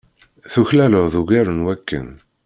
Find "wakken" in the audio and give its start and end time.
1.65-2.09